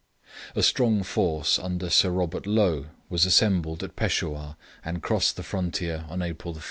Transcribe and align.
A 0.55 0.63
strong 0.63 1.03
force 1.03 1.59
under 1.59 1.87
Sir 1.91 2.09
Robert 2.09 2.47
Low 2.47 2.87
was 3.07 3.27
assembled 3.27 3.83
at 3.83 3.95
Peshawur, 3.95 4.55
and 4.83 5.03
crossed 5.03 5.35
the 5.35 5.43
frontier 5.43 6.05
on 6.09 6.23
April 6.23 6.55
1. 6.55 6.59